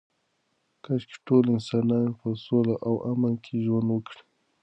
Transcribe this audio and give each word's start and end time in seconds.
کاشکې 0.83 1.17
ټول 1.25 1.45
انسانان 1.55 2.07
په 2.19 2.27
سوله 2.45 2.75
او 2.87 2.93
امن 3.11 3.33
کې 3.43 3.53
ژوند 3.65 3.87
وکړي. 3.91 4.21